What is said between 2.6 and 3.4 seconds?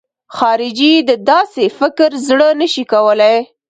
شي کولای.